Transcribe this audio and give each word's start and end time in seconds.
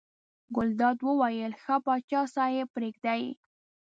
ګلداد 0.55 0.97
وویل 1.07 1.51
ښه 1.61 1.75
پاچا 1.85 2.21
صاحب 2.35 2.67
پرېږده 2.75 3.13
یې. 3.21 3.31